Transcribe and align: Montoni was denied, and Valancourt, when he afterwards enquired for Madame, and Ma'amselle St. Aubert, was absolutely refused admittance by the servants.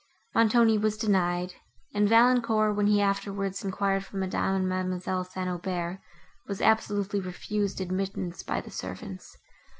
Montoni 0.33 0.79
was 0.79 0.97
denied, 0.97 1.53
and 1.93 2.09
Valancourt, 2.09 2.75
when 2.75 2.87
he 2.87 2.99
afterwards 2.99 3.63
enquired 3.63 4.03
for 4.03 4.17
Madame, 4.17 4.55
and 4.55 4.67
Ma'amselle 4.91 5.23
St. 5.27 5.47
Aubert, 5.47 6.01
was 6.47 6.59
absolutely 6.59 7.19
refused 7.19 7.79
admittance 7.79 8.41
by 8.41 8.61
the 8.61 8.71
servants. 8.71 9.37